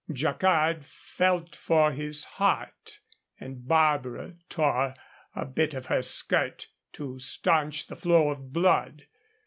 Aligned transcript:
Jacquard 0.11 0.83
felt 0.83 1.55
for 1.55 1.91
his 1.91 2.23
heart, 2.23 3.01
and 3.39 3.67
Barbara 3.67 4.33
tore 4.49 4.95
a 5.35 5.45
bit 5.45 5.75
of 5.75 5.85
her 5.85 6.01
skirt 6.01 6.69
to 6.93 7.19
stanch 7.19 7.85
the 7.85 7.95
flow 7.95 8.31
of 8.31 8.51
blood. 8.51 9.05